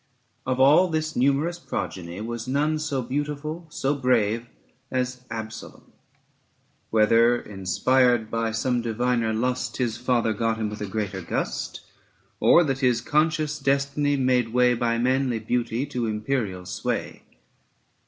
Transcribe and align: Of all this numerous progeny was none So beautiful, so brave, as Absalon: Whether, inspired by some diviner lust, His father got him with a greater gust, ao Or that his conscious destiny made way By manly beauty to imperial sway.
Of 0.47 0.59
all 0.59 0.87
this 0.87 1.15
numerous 1.15 1.59
progeny 1.59 2.21
was 2.21 2.47
none 2.47 2.79
So 2.79 3.03
beautiful, 3.03 3.67
so 3.69 3.93
brave, 3.93 4.47
as 4.89 5.21
Absalon: 5.29 5.91
Whether, 6.89 7.39
inspired 7.39 8.31
by 8.31 8.51
some 8.51 8.81
diviner 8.81 9.31
lust, 9.31 9.77
His 9.77 9.97
father 9.97 10.33
got 10.33 10.57
him 10.57 10.71
with 10.71 10.81
a 10.81 10.87
greater 10.87 11.21
gust, 11.21 11.81
ao 12.41 12.47
Or 12.47 12.63
that 12.63 12.79
his 12.79 12.99
conscious 12.99 13.59
destiny 13.59 14.17
made 14.17 14.51
way 14.51 14.73
By 14.73 14.97
manly 14.97 15.37
beauty 15.37 15.85
to 15.85 16.07
imperial 16.07 16.65
sway. 16.65 17.21